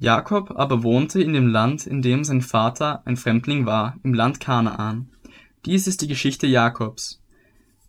[0.00, 4.38] Jakob aber wohnte in dem Land, in dem sein Vater ein Fremdling war, im Land
[4.38, 5.08] Kanaan.
[5.66, 7.20] Dies ist die Geschichte Jakobs.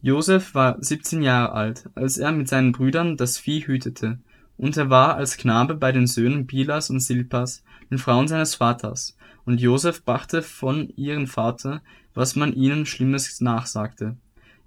[0.01, 4.17] Josef war 17 Jahre alt, als er mit seinen Brüdern das Vieh hütete,
[4.57, 9.15] und er war als Knabe bei den Söhnen Bilas und Silpas, den Frauen seines Vaters,
[9.45, 11.81] und Josef brachte von ihrem Vater,
[12.15, 14.17] was man ihnen Schlimmes nachsagte.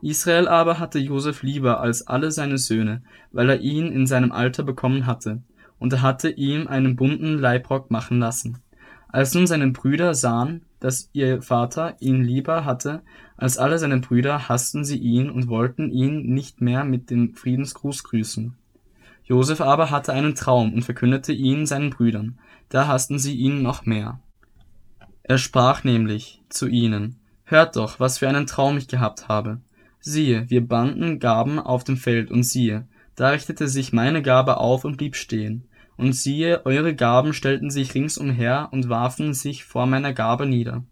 [0.00, 3.02] Israel aber hatte Josef lieber als alle seine Söhne,
[3.32, 5.42] weil er ihn in seinem Alter bekommen hatte,
[5.82, 8.58] und er hatte ihm einen bunten Leibrock machen lassen.
[9.08, 13.02] Als nun seine Brüder sahen, dass ihr Vater ihn lieber hatte
[13.36, 18.04] als alle seine Brüder, hassten sie ihn und wollten ihn nicht mehr mit dem Friedensgruß
[18.04, 18.54] grüßen.
[19.24, 23.84] Josef aber hatte einen Traum und verkündete ihn seinen Brüdern, da hassten sie ihn noch
[23.84, 24.20] mehr.
[25.24, 29.60] Er sprach nämlich zu ihnen, Hört doch, was für einen Traum ich gehabt habe.
[30.00, 34.84] Siehe, wir banden Gaben auf dem Feld, und siehe, da richtete sich meine Gabe auf
[34.84, 35.64] und blieb stehen.
[35.96, 40.84] Und siehe, eure Gaben stellten sich ringsumher und warfen sich vor meiner Gabe nieder.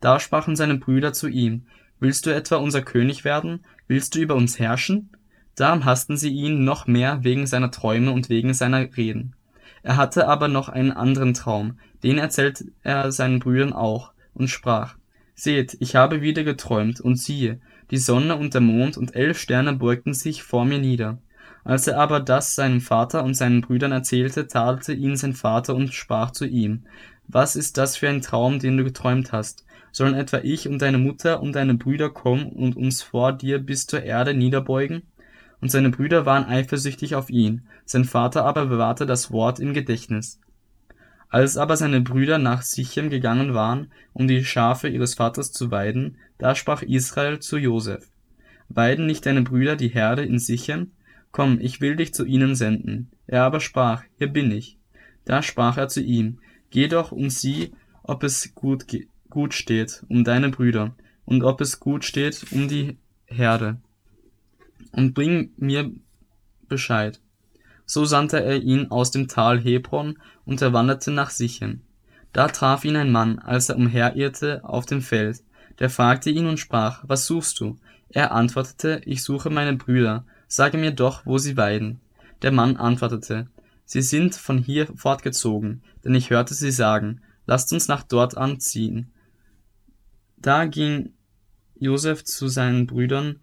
[0.00, 1.66] Da sprachen seine Brüder zu ihm,
[1.98, 3.60] Willst du etwa unser König werden?
[3.88, 5.10] Willst du über uns herrschen?
[5.54, 9.34] Darum hassten sie ihn noch mehr wegen seiner Träume und wegen seiner Reden.
[9.82, 14.96] Er hatte aber noch einen anderen Traum, den erzählte er seinen Brüdern auch, und sprach,
[15.34, 19.72] Seht, ich habe wieder geträumt, und siehe, die Sonne und der Mond und elf Sterne
[19.74, 21.18] beugten sich vor mir nieder.
[21.66, 25.92] Als er aber das seinem Vater und seinen Brüdern erzählte, tadelte ihn sein Vater und
[25.92, 26.84] sprach zu ihm,
[27.26, 29.66] Was ist das für ein Traum, den du geträumt hast?
[29.90, 33.88] Sollen etwa ich und deine Mutter und deine Brüder kommen und uns vor dir bis
[33.88, 35.02] zur Erde niederbeugen?
[35.60, 40.38] Und seine Brüder waren eifersüchtig auf ihn, sein Vater aber bewahrte das Wort im Gedächtnis.
[41.30, 46.18] Als aber seine Brüder nach Sichem gegangen waren, um die Schafe ihres Vaters zu weiden,
[46.38, 48.08] da sprach Israel zu Josef,
[48.68, 50.92] Weiden nicht deine Brüder die Herde in Sichem?
[51.36, 53.10] Komm, ich will dich zu ihnen senden.
[53.26, 54.78] Er aber sprach, Hier bin ich.
[55.26, 56.38] Da sprach er zu ihm,
[56.70, 58.86] Geh doch und sieh, ob es gut,
[59.28, 62.96] gut steht um deine Brüder, und ob es gut steht um die
[63.26, 63.76] Herde.
[64.92, 65.92] Und bring mir
[66.68, 67.20] Bescheid.
[67.84, 71.82] So sandte er ihn aus dem Tal Hebron, und er wanderte nach Sichem.
[72.32, 75.44] Da traf ihn ein Mann, als er umherirrte auf dem Feld.
[75.80, 77.78] Der fragte ihn und sprach, Was suchst du?
[78.08, 82.00] Er antwortete, Ich suche meine Brüder, Sage mir doch, wo sie weiden.
[82.42, 83.48] Der Mann antwortete,
[83.84, 89.12] Sie sind von hier fortgezogen, denn ich hörte sie sagen, Lasst uns nach dort anziehen.
[90.36, 91.12] Da ging
[91.78, 93.38] Josef zu seinen Brüdern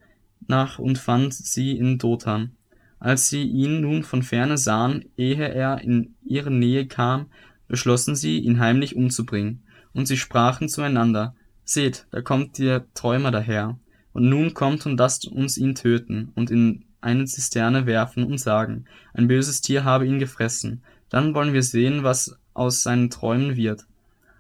[0.47, 2.51] nach und fand sie in Dothan.
[2.99, 7.27] Als sie ihn nun von ferne sahen, ehe er in ihre Nähe kam,
[7.67, 9.63] beschlossen sie, ihn heimlich umzubringen.
[9.93, 13.79] Und sie sprachen zueinander, Seht, da kommt der Träumer daher.
[14.11, 18.85] Und nun kommt und lasst uns ihn töten und in eine Zisterne werfen und sagen,
[19.13, 20.81] ein böses Tier habe ihn gefressen.
[21.09, 23.85] Dann wollen wir sehen, was aus seinen Träumen wird.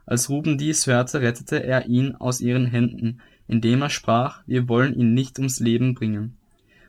[0.05, 4.93] Als Ruben dies hörte, rettete er ihn aus ihren Händen, indem er sprach, wir wollen
[4.93, 6.37] ihn nicht ums Leben bringen.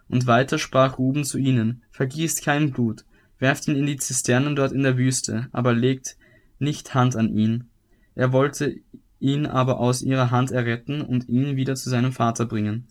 [0.09, 3.05] Und weiter sprach Ruben zu ihnen, vergießt kein Blut,
[3.39, 6.17] werft ihn in die Zisternen dort in der Wüste, aber legt
[6.59, 7.69] nicht Hand an ihn.
[8.15, 8.77] Er wollte
[9.21, 12.87] ihn aber aus ihrer Hand erretten und ihn wieder zu seinem Vater bringen.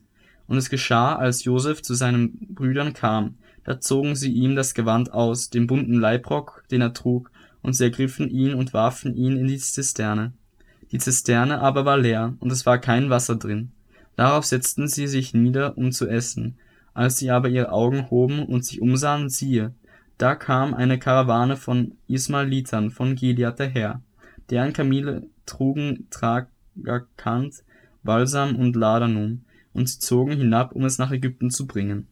[0.53, 5.12] Und es geschah, als Josef zu seinen Brüdern kam, da zogen sie ihm das Gewand
[5.12, 7.31] aus, den bunten Leibrock, den er trug,
[7.64, 10.31] und sie ergriffen ihn und warfen ihn in die Zisterne.
[10.92, 13.72] Die Zisterne aber war leer, und es war kein Wasser drin.
[14.16, 16.56] Darauf setzten sie sich nieder, um zu essen.
[16.94, 19.74] Als sie aber ihre Augen hoben und sich umsahen, siehe,
[20.19, 24.02] da kam eine Karawane von Ismaelitern von Gilead daher,
[24.52, 27.63] deren Kamele trugen Tragakant,
[28.03, 29.42] Balsam und Ladanum,
[29.74, 32.08] und sie zogen hinab, um es nach Ägypten zu bringen.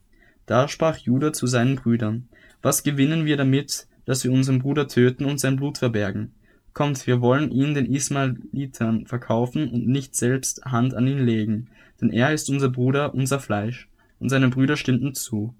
[0.46, 2.28] Da sprach Judah zu seinen Brüdern,
[2.62, 6.34] Was gewinnen wir damit, dass wir unseren Bruder töten und sein Blut verbergen?
[6.74, 11.68] Kommt, wir wollen ihn den Ismaelitern verkaufen und nicht selbst Hand an ihn legen,
[12.00, 13.90] denn er ist unser Bruder, unser Fleisch.
[14.20, 15.56] Und seine Brüder stimmten zu.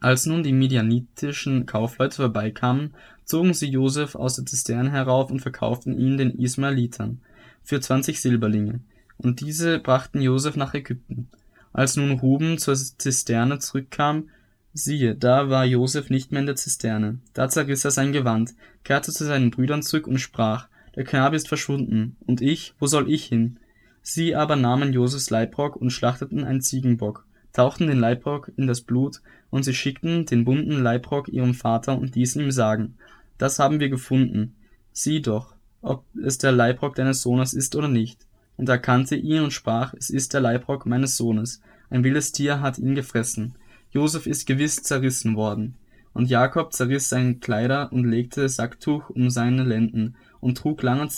[0.00, 5.98] Als nun die midianitischen Kaufleute vorbeikamen, zogen sie Josef aus der Zisterne herauf und verkauften
[5.98, 7.20] ihn den Ismaelitern
[7.62, 8.80] für zwanzig Silberlinge
[9.18, 11.28] und diese brachten Josef nach Ägypten.
[11.72, 14.30] Als nun Ruben zur Zisterne zurückkam,
[14.72, 17.18] siehe, da war Josef nicht mehr in der Zisterne.
[17.34, 18.54] Da zerriss er sein Gewand,
[18.84, 23.10] kehrte zu seinen Brüdern zurück und sprach, der Knabe ist verschwunden, und ich, wo soll
[23.10, 23.58] ich hin?
[24.02, 29.20] Sie aber nahmen Josefs Leibrock und schlachteten einen Ziegenbock, tauchten den Leibrock in das Blut,
[29.50, 32.96] und sie schickten den bunten Leibrock ihrem Vater und ließen ihm sagen,
[33.38, 34.56] das haben wir gefunden.
[34.92, 38.27] Sieh doch, ob es der Leibrock deines Sohnes ist oder nicht
[38.58, 42.76] und erkannte ihn und sprach, es ist der Leibrock meines Sohnes, ein wildes Tier hat
[42.78, 43.54] ihn gefressen.
[43.90, 45.76] Josef ist gewiss zerrissen worden.
[46.12, 51.08] Und Jakob zerriss seine Kleider und legte Sacktuch um seine Lenden und trug lange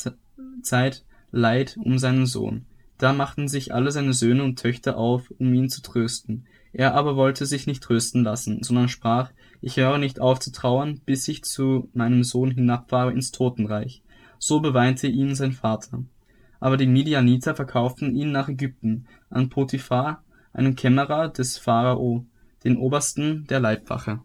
[0.63, 2.67] Zeit Leid um seinen Sohn.
[2.99, 6.47] Da machten sich alle seine Söhne und Töchter auf, um ihn zu trösten.
[6.73, 11.01] Er aber wollte sich nicht trösten lassen, sondern sprach, ich höre nicht auf zu trauern,
[11.07, 14.03] bis ich zu meinem Sohn hinabfahre ins Totenreich.
[14.39, 16.05] So beweinte ihn sein Vater.
[16.61, 20.23] Aber die Midianiter verkauften ihn nach Ägypten, an Potiphar,
[20.53, 22.27] einen Kämmerer des Pharao,
[22.65, 24.21] den Obersten der Leibwache.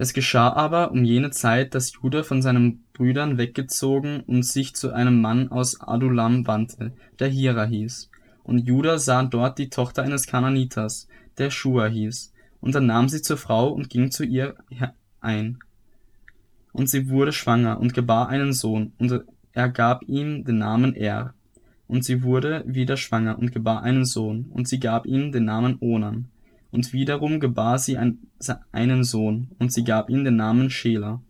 [0.00, 4.92] Es geschah aber um jene Zeit, dass Juda von seinen Brüdern weggezogen und sich zu
[4.92, 8.08] einem Mann aus Adulam wandte, der Hira hieß.
[8.44, 13.22] Und Juda sah dort die Tochter eines Kananiters, der Shua hieß, und er nahm sie
[13.22, 14.54] zur Frau und ging zu ihr
[15.20, 15.58] ein.
[16.78, 21.34] Und sie wurde schwanger und gebar einen Sohn, und er gab ihm den Namen Er.
[21.88, 25.78] Und sie wurde wieder schwanger und gebar einen Sohn, und sie gab ihm den Namen
[25.80, 26.28] Onan.
[26.70, 28.18] Und wiederum gebar sie ein,
[28.70, 31.20] einen Sohn, und sie gab ihm den Namen Schela.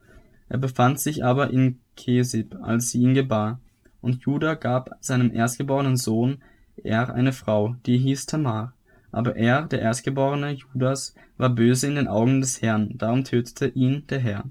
[0.50, 3.59] Er befand sich aber in Kesib, als sie ihn gebar.
[4.03, 6.43] Und Judah gab seinem erstgeborenen Sohn
[6.77, 8.75] Er eine Frau, die hieß Tamar.
[9.12, 14.06] Aber er, der Erstgeborene Judas, war böse in den Augen des Herrn, darum tötete ihn
[14.09, 14.45] der Herr.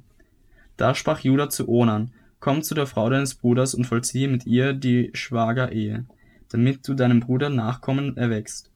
[0.77, 4.73] Da sprach Judah zu Onan, Komm zu der Frau deines Bruders und vollziehe mit ihr
[4.73, 6.05] die Schwagerehe,
[6.49, 8.69] damit du deinem Bruder Nachkommen erwächst.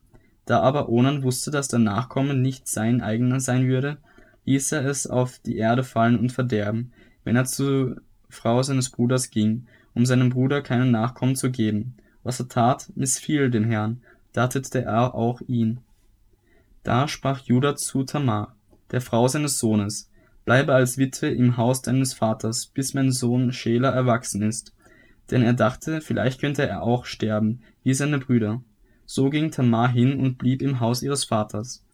[0.46, 3.98] Da aber Onan wusste, dass der Nachkomme nicht sein eigener sein würde,
[4.44, 9.30] ließ er es auf die Erde fallen und verderben, wenn er zur Frau seines Bruders
[9.30, 11.94] ging, um seinem Bruder keinen Nachkommen zu geben.
[12.24, 14.00] Was er tat, missfiel dem Herrn,
[14.32, 15.80] da tötete er auch ihn.
[16.82, 18.56] Da sprach Judah zu Tamar,
[18.90, 20.10] der Frau seines Sohnes,
[20.44, 24.74] Bleibe als Witwe im Haus deines Vaters, bis mein Sohn Schela erwachsen ist.
[25.30, 28.62] Denn er dachte, vielleicht könnte er auch sterben, wie seine Brüder.
[29.06, 31.84] So ging Tamar hin und blieb im Haus ihres Vaters.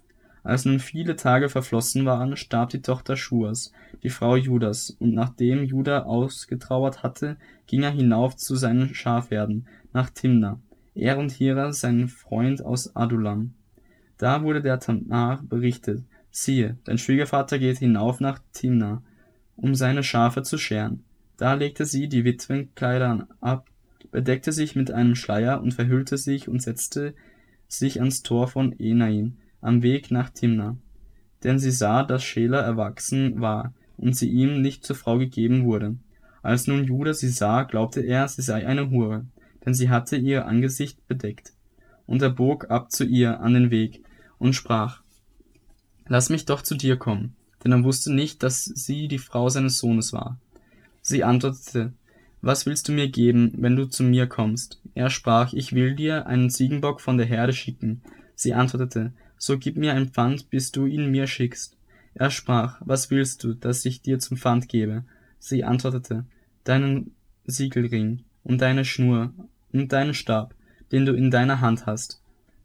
[0.42, 3.72] Als nun viele Tage verflossen waren, starb die Tochter Schuas,
[4.02, 7.36] die Frau Judas, und nachdem Juda ausgetrauert hatte,
[7.66, 10.60] ging er hinauf zu seinen Schafherden, nach Timna,
[10.94, 13.54] er und Hira, sein Freund aus Adulam.
[14.16, 19.02] Da wurde der Tamar berichtet, Siehe, dein Schwiegervater geht hinauf nach Timna,
[19.56, 21.04] um seine Schafe zu scheren.
[21.36, 23.68] Da legte sie die Witwenkleider ab,
[24.10, 27.14] bedeckte sich mit einem Schleier und verhüllte sich und setzte
[27.68, 30.76] sich ans Tor von Enaim, am Weg nach Timna.
[31.44, 35.96] Denn sie sah, dass Schela erwachsen war und sie ihm nicht zur Frau gegeben wurde.
[36.42, 39.26] Als nun Judah sie sah, glaubte er, sie sei eine Hure,
[39.64, 41.52] denn sie hatte ihr Angesicht bedeckt.
[42.06, 44.02] Und er bog ab zu ihr an den Weg
[44.38, 45.02] und sprach,
[46.08, 47.34] Lass mich doch zu dir kommen.
[47.62, 50.38] Denn er wusste nicht, dass sie die Frau seines Sohnes war.
[51.02, 51.92] Sie antwortete,
[52.40, 54.80] Was willst du mir geben, wenn du zu mir kommst?
[54.94, 58.02] Er sprach, Ich will dir einen Ziegenbock von der Herde schicken.
[58.34, 61.76] Sie antwortete, So gib mir ein Pfand, bis du ihn mir schickst.
[62.14, 65.04] Er sprach, Was willst du, dass ich dir zum Pfand gebe?
[65.38, 66.24] Sie antwortete,
[66.64, 67.12] Deinen
[67.44, 69.32] Siegelring und deine Schnur
[69.72, 70.54] und deinen Stab,
[70.92, 72.20] den du in deiner Hand hast.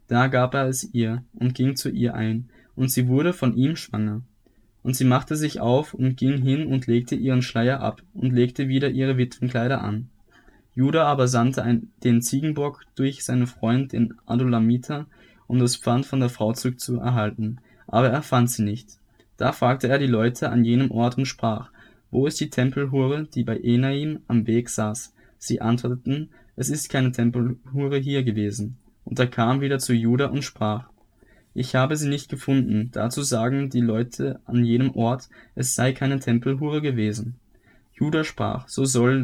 [0.08, 3.76] Da gab er es ihr und ging zu ihr ein, und sie wurde von ihm
[3.76, 4.22] schwanger.
[4.82, 8.68] Und sie machte sich auf und ging hin und legte ihren Schleier ab und legte
[8.68, 10.08] wieder ihre Witwenkleider an.
[10.74, 15.06] Judah aber sandte den Ziegenbock durch seinen Freund den Adulamiter,
[15.46, 18.98] um das Pfand von der Frau zurückzuerhalten, aber er fand sie nicht.
[19.36, 21.70] Da fragte er die Leute an jenem Ort und sprach,
[22.10, 25.14] wo ist die Tempelhure, die bei Enaim am Weg saß?
[25.38, 28.76] Sie antworteten, es ist keine Tempelhure hier gewesen.
[29.04, 30.88] Und er kam wieder zu Judah und sprach,
[31.54, 36.18] ich habe sie nicht gefunden, dazu sagen die Leute an jenem Ort, es sei keine
[36.18, 37.36] Tempelhure gewesen.
[37.94, 39.22] Judah sprach, so soll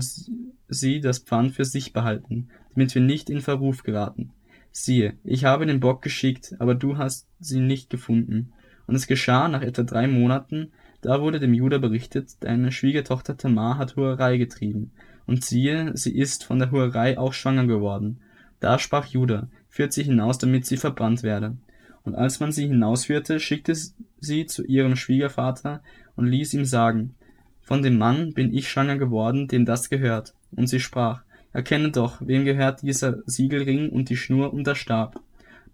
[0.68, 4.30] sie das Pfand für sich behalten, damit wir nicht in Verruf geraten.
[4.70, 8.52] Siehe, ich habe den Bock geschickt, aber du hast sie nicht gefunden.
[8.86, 10.70] Und es geschah nach etwa drei Monaten,
[11.00, 14.92] da wurde dem Judah berichtet, deine Schwiegertochter Tamar hat Hurerei getrieben.
[15.26, 18.20] Und siehe, sie ist von der Hurerei auch schwanger geworden.
[18.60, 21.56] Da sprach Judah, führt sie hinaus, damit sie verbrannt werde.
[22.04, 23.74] Und als man sie hinausführte, schickte
[24.20, 25.82] sie zu ihrem Schwiegervater
[26.16, 27.14] und ließ ihm sagen,
[27.60, 30.34] von dem Mann bin ich schwanger geworden, dem das gehört.
[30.50, 35.20] Und sie sprach, erkenne doch, wem gehört dieser Siegelring und die Schnur und der Stab.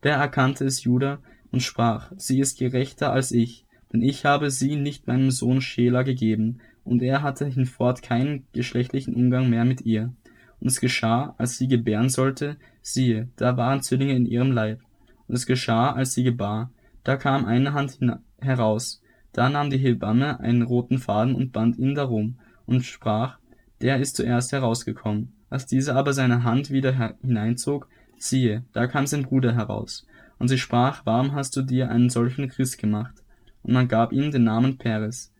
[0.02, 1.18] Der erkannte es Judah
[1.50, 6.02] und sprach, sie ist gerechter als ich, denn ich habe sie nicht meinem Sohn Schela
[6.02, 10.12] gegeben, und er hatte hinfort keinen geschlechtlichen Umgang mehr mit ihr.
[10.60, 14.80] Und es geschah, als sie gebären sollte, siehe, da waren Zwillinge in ihrem Leib.
[15.28, 16.70] Und es geschah, als sie gebar,
[17.04, 17.98] da kam eine Hand
[18.40, 19.02] heraus,
[19.32, 23.38] da nahm die Hebamme einen roten Faden und band ihn darum und sprach,
[23.80, 25.32] der ist zuerst herausgekommen.
[25.50, 30.06] Als dieser aber seine Hand wieder hineinzog, siehe, da kam sein Bruder heraus.
[30.38, 33.14] Und sie sprach, warum hast du dir einen solchen Christ gemacht?
[33.62, 35.32] Und man gab ihm den Namen Peres.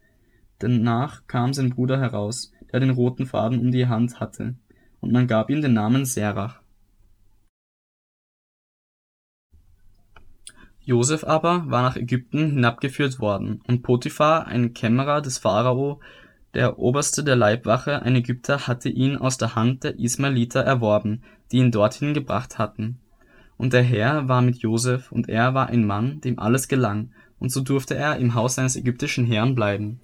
[0.58, 4.54] Danach kam sein Bruder heraus, der den roten Faden um die Hand hatte,
[5.00, 6.60] und man gab ihm den Namen Serach.
[10.86, 15.98] Josef aber war nach Ägypten hinabgeführt worden, und Potiphar, ein Kämmerer des Pharao,
[16.54, 21.56] der Oberste der Leibwache, ein Ägypter, hatte ihn aus der Hand der Ismaeliter erworben, die
[21.56, 23.00] ihn dorthin gebracht hatten.
[23.56, 27.50] Und der Herr war mit Josef, und er war ein Mann, dem alles gelang, und
[27.50, 29.98] so durfte er im Haus seines ägyptischen Herrn bleiben.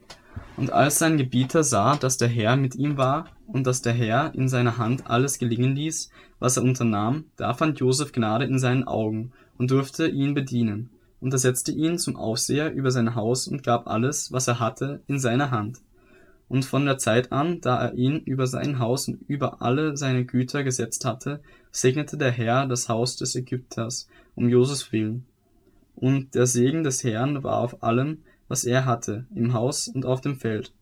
[0.56, 4.34] Und als sein Gebieter sah, dass der Herr mit ihm war, und dass der Herr
[4.34, 6.10] in seiner Hand alles gelingen ließ,
[6.40, 10.90] was er unternahm, da fand Josef Gnade in seinen Augen und durfte ihn bedienen.
[11.20, 15.02] Und er setzte ihn zum Aufseher über sein Haus und gab alles, was er hatte,
[15.06, 15.78] in seine Hand.
[16.48, 20.24] Und von der Zeit an, da er ihn über sein Haus und über alle seine
[20.24, 25.26] Güter gesetzt hatte, segnete der Herr das Haus des Ägypters um Josefs willen.
[25.94, 30.22] Und der Segen des Herrn war auf allem, was er hatte, im Haus und auf
[30.22, 30.72] dem Feld.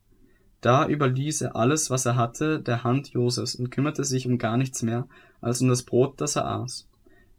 [0.63, 4.57] Da überließ er alles, was er hatte, der Hand Josefs und kümmerte sich um gar
[4.57, 5.07] nichts mehr,
[5.43, 6.87] als um das Brot, das er aß.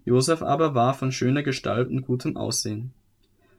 [0.04, 2.94] Josef aber war von schöner Gestalt und gutem Aussehen.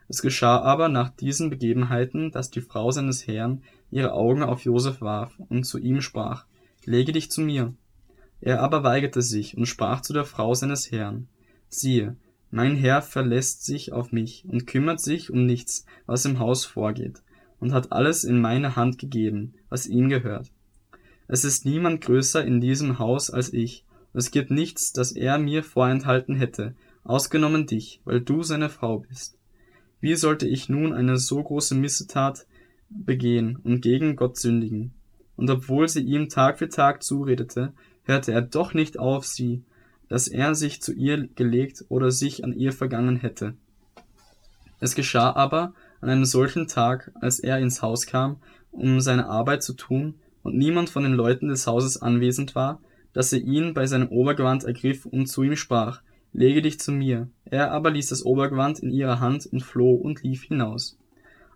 [0.09, 5.01] Es geschah aber nach diesen Begebenheiten, dass die Frau seines Herrn ihre Augen auf Josef
[5.01, 6.45] warf und zu ihm sprach,
[6.85, 7.75] Lege dich zu mir.
[8.41, 11.29] Er aber weigerte sich und sprach zu der Frau seines Herrn,
[11.69, 12.17] Siehe,
[12.51, 17.23] mein Herr verlässt sich auf mich und kümmert sich um nichts, was im Haus vorgeht,
[17.61, 20.51] und hat alles in meine Hand gegeben, was ihm gehört.
[21.29, 25.62] Es ist niemand größer in diesem Haus als ich, es gibt nichts, das er mir
[25.62, 29.38] vorenthalten hätte, ausgenommen dich, weil du seine Frau bist.
[30.00, 32.47] Wie sollte ich nun eine so große Missetat
[32.90, 34.92] begehen und gegen Gott sündigen?
[35.37, 37.73] Und obwohl sie ihm Tag für Tag zuredete,
[38.04, 39.64] hörte er doch nicht auf sie,
[40.09, 43.54] dass er sich zu ihr gelegt oder sich an ihr vergangen hätte.
[44.78, 48.37] Es geschah aber an einem solchen Tag, als er ins Haus kam,
[48.73, 52.81] um seine Arbeit zu tun, und niemand von den Leuten des Hauses anwesend war,
[53.12, 56.02] dass er ihn bei seinem Obergewand ergriff und zu ihm sprach,
[56.33, 57.28] Lege dich zu mir.
[57.45, 60.99] Er aber ließ das Obergewand in ihrer Hand und floh und lief hinaus.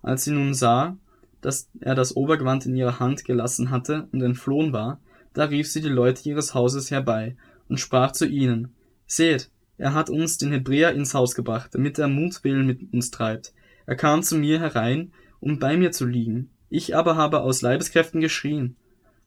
[0.03, 0.99] Als sie nun sah,
[1.41, 5.01] dass er das Obergewand in ihrer Hand gelassen hatte und entflohen war,
[5.33, 7.37] da rief sie die Leute ihres Hauses herbei
[7.69, 8.75] und sprach zu ihnen,
[9.07, 13.53] Seht, er hat uns den Hebräer ins Haus gebracht, damit er Mutwillen mit uns treibt.
[13.87, 16.51] Er kam zu mir herein, um bei mir zu liegen.
[16.69, 18.77] Ich aber habe aus Leibeskräften geschrien.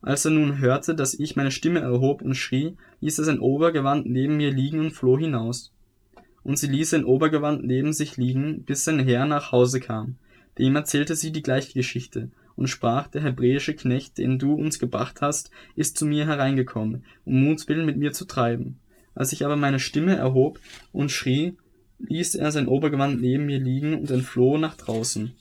[0.02, 4.06] Als er nun hörte, dass ich meine Stimme erhob und schrie, ließ er sein Obergewand
[4.06, 5.74] neben mir liegen und floh hinaus.
[6.44, 10.16] Und sie ließ sein Obergewand neben sich liegen, bis sein Herr nach Hause kam.
[10.58, 15.22] Dem erzählte sie die gleiche Geschichte und sprach, der hebräische Knecht, den du uns gebracht
[15.22, 18.80] hast, ist zu mir hereingekommen, um Mutwillen mit mir zu treiben.
[19.16, 20.60] Als ich aber meine Stimme erhob
[20.92, 21.56] und schrie,
[22.00, 25.34] ließ er sein Obergewand neben mir liegen und entfloh nach draußen.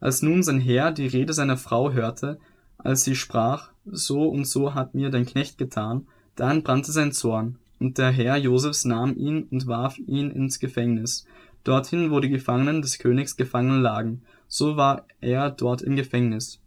[0.00, 2.38] Als nun sein Herr die Rede seiner Frau hörte,
[2.84, 7.58] als sie sprach, so und so hat mir dein Knecht getan, da entbrannte sein Zorn,
[7.78, 11.26] und der Herr Josefs nahm ihn und warf ihn ins Gefängnis,
[11.64, 16.60] dorthin, wo die Gefangenen des Königs gefangen lagen, so war er dort im Gefängnis.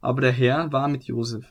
[0.00, 1.46] Aber der Herr war mit Josef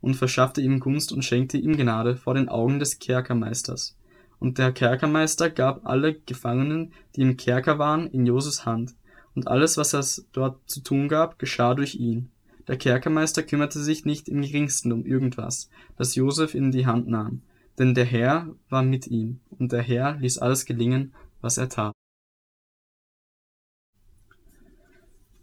[0.00, 3.96] und verschaffte ihm Gunst und schenkte ihm Gnade vor den Augen des Kerkermeisters.
[4.38, 8.94] Und der Kerkermeister gab alle Gefangenen, die im Kerker waren, in Josefs Hand,
[9.34, 12.30] und alles, was es dort zu tun gab, geschah durch ihn.
[12.66, 17.42] Der Kerkermeister kümmerte sich nicht im geringsten um irgendwas, das Josef in die Hand nahm,
[17.78, 21.92] denn der Herr war mit ihm, und der Herr ließ alles gelingen, was er tat.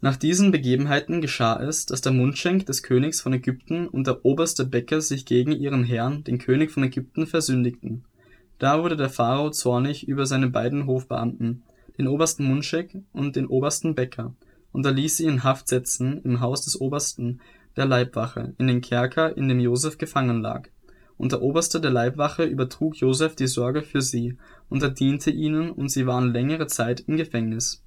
[0.00, 4.64] Nach diesen Begebenheiten geschah es, dass der Mundschenk des Königs von Ägypten und der oberste
[4.64, 8.04] Bäcker sich gegen ihren Herrn, den König von Ägypten, versündigten.
[8.58, 11.62] Da wurde der Pharao zornig über seine beiden Hofbeamten,
[11.98, 14.34] den obersten Mundschenk und den obersten Bäcker,
[14.72, 17.40] und er ließ sie in Haft setzen im Haus des Obersten
[17.76, 20.68] der Leibwache, in den Kerker, in dem Josef gefangen lag.
[21.16, 24.36] Und der Oberste der Leibwache übertrug Josef die Sorge für sie,
[24.68, 27.82] und er diente ihnen, und sie waren längere Zeit im Gefängnis.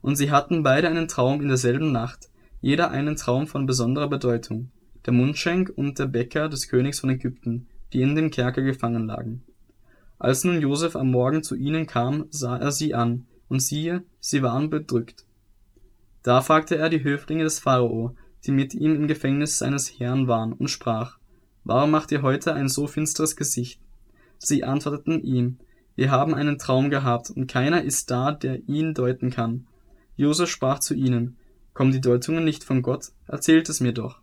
[0.00, 4.70] Und sie hatten beide einen Traum in derselben Nacht, jeder einen Traum von besonderer Bedeutung,
[5.06, 9.42] der Mundschenk und der Bäcker des Königs von Ägypten, die in dem Kerker gefangen lagen.
[10.18, 14.42] Als nun Josef am Morgen zu ihnen kam, sah er sie an, und siehe, sie
[14.42, 15.24] waren bedrückt.
[16.22, 20.52] Da fragte er die Höflinge des Pharao, die mit ihm im Gefängnis seines Herrn waren,
[20.52, 21.18] und sprach,
[21.64, 23.80] Warum macht ihr heute ein so finsteres Gesicht?
[24.38, 25.58] Sie antworteten ihm,
[25.96, 29.66] Wir haben einen Traum gehabt, und keiner ist da, der ihn deuten kann.
[30.16, 31.36] Josef sprach zu ihnen,
[31.72, 33.12] Kommen die Deutungen nicht von Gott?
[33.26, 34.20] Erzählt es mir doch.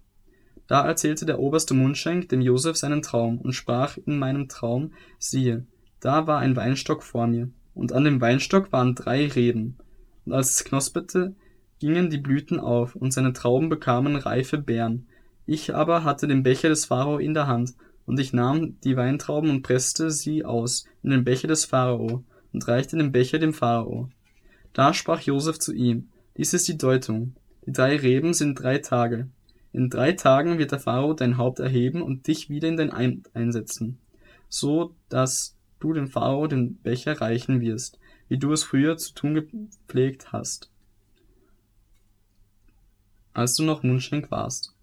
[0.67, 5.65] Da erzählte der oberste Mundschenk dem Josef seinen Traum und sprach in meinem Traum, siehe,
[5.99, 9.77] da war ein Weinstock vor mir, und an dem Weinstock waren drei Reben.
[10.25, 11.35] Und als es knospete,
[11.79, 15.07] gingen die Blüten auf, und seine Trauben bekamen reife Beeren.
[15.45, 17.73] Ich aber hatte den Becher des Pharao in der Hand,
[18.05, 22.67] und ich nahm die Weintrauben und presste sie aus in den Becher des Pharao und
[22.67, 24.09] reichte den Becher dem Pharao.
[24.73, 27.35] Da sprach Josef zu ihm, dies ist die Deutung.
[27.65, 29.27] Die drei Reben sind drei Tage.
[29.73, 33.35] In drei Tagen wird der Pharao dein Haupt erheben und dich wieder in dein Amt
[33.35, 33.99] einsetzen,
[34.47, 39.33] so dass du dem Pharao den Becher reichen wirst, wie du es früher zu tun
[39.33, 40.71] gepflegt hast,
[43.37, 44.73] als du noch Mundschenk warst.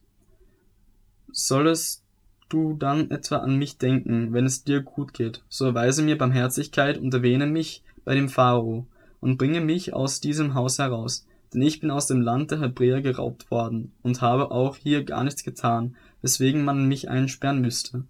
[1.32, 2.04] Sollest
[2.48, 6.98] du dann etwa an mich denken, wenn es dir gut geht, so erweise mir Barmherzigkeit
[6.98, 8.86] und erwähne mich bei dem Pharao
[9.20, 13.00] und bringe mich aus diesem Haus heraus, denn ich bin aus dem Land der Hebräer
[13.00, 18.04] geraubt worden und habe auch hier gar nichts getan, weswegen man mich einsperren müsste.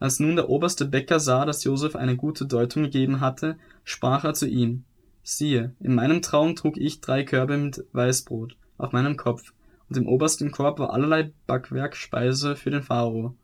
[0.00, 4.34] Als nun der oberste Bäcker sah, dass Josef eine gute Deutung gegeben hatte, sprach er
[4.34, 4.82] zu ihm,
[5.22, 9.52] siehe, in meinem Traum trug ich drei Körbe mit Weißbrot auf meinem Kopf,
[9.88, 13.34] und im obersten Korb war allerlei Backwerkspeise für den Pharao.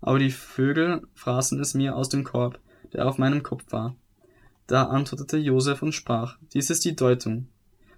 [0.00, 2.60] Aber die Vögel fraßen es mir aus dem Korb,
[2.92, 3.96] der auf meinem Kopf war.
[4.66, 7.48] Da antwortete Josef und sprach, dies ist die Deutung.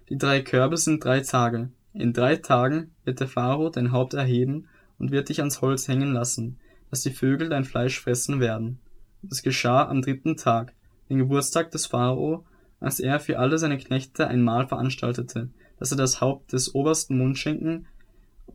[0.09, 1.69] Die drei Körbe sind drei Tage.
[1.93, 6.13] In drei Tagen wird der Pharao dein Haupt erheben und wird dich ans Holz hängen
[6.13, 6.59] lassen,
[6.89, 8.79] dass die Vögel dein Fleisch fressen werden.
[9.21, 10.73] Und es geschah am dritten Tag,
[11.09, 12.45] den Geburtstag des Pharao,
[12.79, 15.49] als er für alle seine Knechte ein Mahl veranstaltete,
[15.81, 17.87] dass er das Haupt des obersten Mundschenken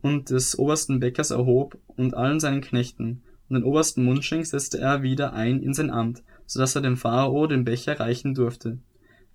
[0.01, 5.01] und des obersten Bäckers erhob und allen seinen Knechten, und den obersten Mundschenk setzte er
[5.01, 8.77] wieder ein in sein Amt, so dass er dem Pharao den Becher reichen durfte.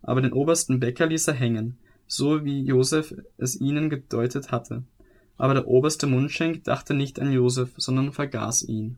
[0.01, 4.85] Aber den obersten Bäcker ließ er hängen, so wie Josef es ihnen gedeutet hatte.
[5.37, 8.97] Aber der oberste Mundschenk dachte nicht an Josef, sondern vergaß ihn